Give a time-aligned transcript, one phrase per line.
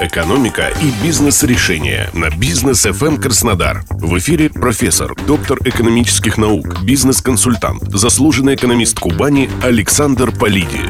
[0.00, 3.84] Экономика и бизнес-решения на бизнес FM Краснодар.
[3.90, 10.80] В эфире профессор, доктор экономических наук, бизнес-консультант, заслуженный экономист Кубани Александр Полиди.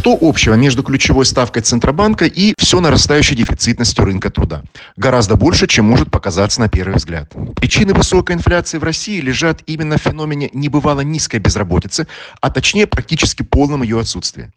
[0.00, 4.62] Что общего между ключевой ставкой Центробанка и все нарастающей дефицитностью рынка труда?
[4.96, 7.30] Гораздо больше, чем может показаться на первый взгляд.
[7.56, 12.06] Причины высокой инфляции в России лежат именно в феномене небывало низкой безработицы,
[12.40, 14.50] а точнее практически полном ее отсутствии.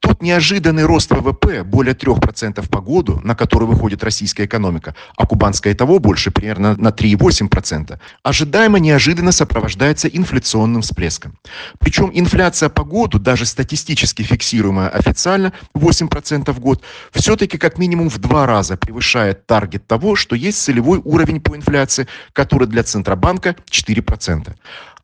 [0.00, 5.74] Тот неожиданный рост ВВП более 3% по году, на который выходит российская экономика, а кубанская
[5.74, 11.36] и того больше, примерно на 3,8%, ожидаемо неожиданно сопровождается инфляционным всплеском.
[11.80, 16.82] Причем инфляция по году, даже статистически фиксируемая официально 8% в год,
[17.12, 22.06] все-таки как минимум в два раза превышает таргет того, что есть целевой уровень по инфляции,
[22.32, 24.54] который для Центробанка 4%.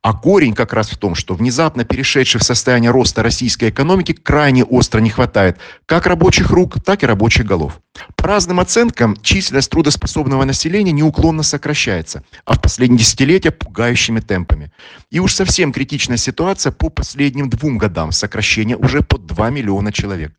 [0.03, 4.65] А корень как раз в том, что внезапно перешедшей в состояние роста российской экономики крайне
[4.65, 7.81] остро не хватает как рабочих рук, так и рабочих голов.
[8.17, 14.73] По разным оценкам, численность трудоспособного населения неуклонно сокращается, а в последние десятилетия пугающими темпами.
[15.13, 20.33] И уж совсем критичная ситуация по последним двум годам сокращения уже под 2 миллиона человек.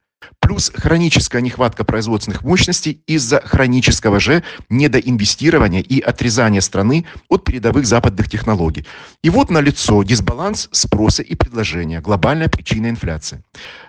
[0.54, 8.30] Плюс хроническая нехватка производственных мощностей из-за хронического же недоинвестирования и отрезания страны от передовых западных
[8.30, 8.86] технологий.
[9.24, 13.44] И вот налицо дисбаланс спроса и предложения, глобальная причина инфляции.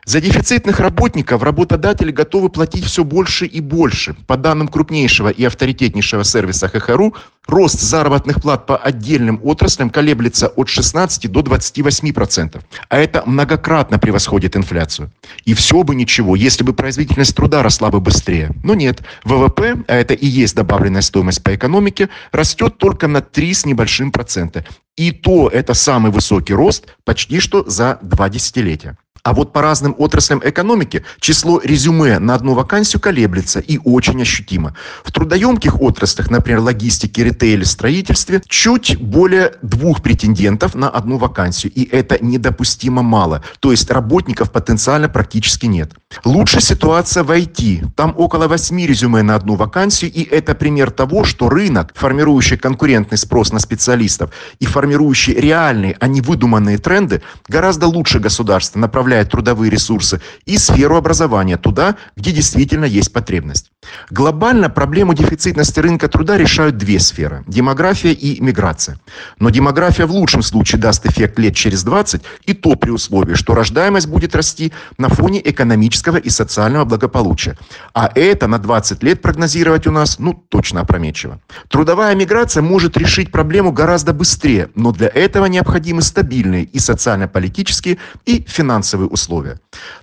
[0.06, 4.14] За дефицитных работников работодатели готовы платить все больше и больше.
[4.26, 7.14] По данным крупнейшего и авторитетнейшего сервиса ХХРУ,
[7.46, 12.60] рост заработных плат по отдельным отраслям колеблется от 16 до 28%.
[12.88, 15.10] А это многократно превосходит инфляцию.
[15.44, 18.52] И все бы ничего, если бы производительность труда росла бы быстрее.
[18.62, 23.54] Но нет, ВВП, а это и есть добавленная стоимость по экономике, растет только на 3
[23.54, 24.64] с небольшим процента.
[24.96, 28.96] И то это самый высокий рост почти что за два десятилетия.
[29.24, 34.76] А вот по разным отраслям экономики число резюме на одну вакансию колеблется и очень ощутимо.
[35.02, 41.72] В трудоемких отраслях, например, логистике, ритейле, строительстве, чуть более двух претендентов на одну вакансию.
[41.72, 43.42] И это недопустимо мало.
[43.60, 45.92] То есть работников потенциально практически нет.
[46.24, 47.92] Лучшая ситуация в IT.
[47.96, 50.12] Там около 8 резюме на одну вакансию.
[50.12, 54.30] И это пример того, что рынок, формирующий конкурентный спрос на специалистов
[54.60, 60.96] и формирующий реальные, а не выдуманные тренды, гораздо лучше государства направляет трудовые ресурсы и сферу
[60.96, 63.70] образования туда, где действительно есть потребность.
[64.10, 68.98] Глобально проблему дефицитности рынка труда решают две сферы– демография и миграция.
[69.38, 73.54] Но демография в лучшем случае даст эффект лет через 20, и то при условии, что
[73.54, 77.56] рождаемость будет расти на фоне экономического и социального благополучия.
[77.92, 81.40] А это на 20 лет прогнозировать у нас, ну, точно опрометчиво.
[81.68, 88.44] Трудовая миграция может решить проблему гораздо быстрее, но для этого необходимы стабильные и социально-политические, и
[88.46, 89.60] финансовые условия.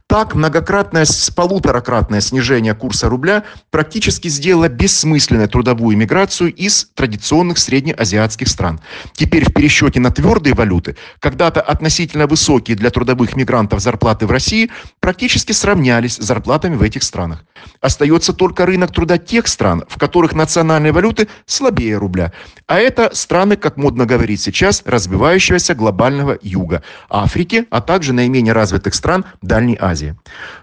[0.08, 8.48] Так, многократное с полуторакратное снижение курса рубля практически сделало бессмысленной трудовую миграцию из традиционных среднеазиатских
[8.48, 8.82] стран.
[9.14, 14.70] Теперь в пересчете на твердые валюты, когда-то относительно высокие для трудовых мигрантов зарплаты в России
[15.00, 17.46] практически сравнялись с зарплатами в этих странах.
[17.80, 22.34] Остается только рынок труда тех стран, в которых национальные валюты слабее рубля.
[22.68, 28.94] А это страны, как модно говорить сейчас, развивающегося глобального юга, Африки, а также наименее развитых
[28.96, 30.16] стран Дальней Азии.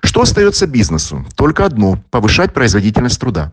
[0.02, 1.24] Что остается бизнесу?
[1.36, 3.52] Только одно– повышать производительность труда.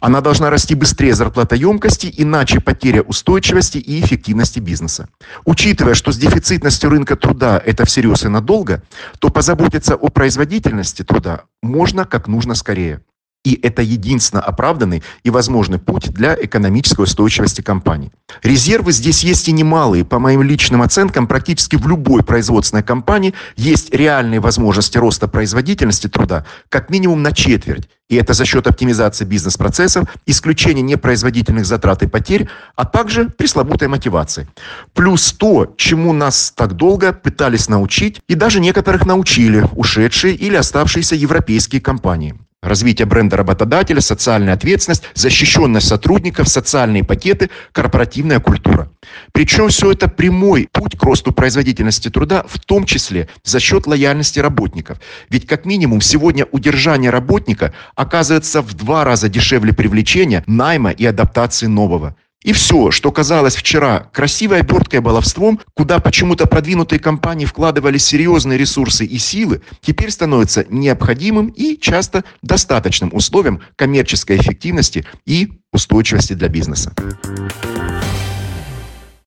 [0.00, 5.08] Она должна расти быстрее зарплатоемкости, иначе потеря устойчивости и эффективности бизнеса.
[5.44, 8.82] Учитывая, что с дефицитностью рынка труда это всерьез и надолго,
[9.18, 13.00] то позаботиться о производительности труда можно как нужно скорее.
[13.44, 18.10] И это единственно оправданный и возможный путь для экономической устойчивости компании.
[18.42, 20.04] Резервы здесь есть и немалые.
[20.04, 26.46] По моим личным оценкам, практически в любой производственной компании есть реальные возможности роста производительности труда
[26.70, 27.88] как минимум на четверть.
[28.08, 34.46] И это за счет оптимизации бизнес-процессов, исключения непроизводительных затрат и потерь, а также пресловутой мотивации.
[34.92, 41.14] Плюс то, чему нас так долго пытались научить, и даже некоторых научили ушедшие или оставшиеся
[41.14, 42.34] европейские компании
[42.64, 48.90] развитие бренда работодателя, социальная ответственность, защищенность сотрудников, социальные пакеты, корпоративная культура.
[49.32, 54.40] Причем все это прямой путь к росту производительности труда, в том числе за счет лояльности
[54.40, 54.98] работников.
[55.28, 61.66] Ведь как минимум сегодня удержание работника оказывается в два раза дешевле привлечения, найма и адаптации
[61.66, 62.16] нового.
[62.44, 69.06] И все, что казалось вчера красивой оберткой баловством, куда почему-то продвинутые компании вкладывали серьезные ресурсы
[69.06, 76.94] и силы, теперь становится необходимым и часто достаточным условием коммерческой эффективности и устойчивости для бизнеса.